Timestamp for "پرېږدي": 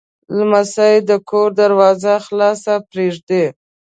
2.89-3.45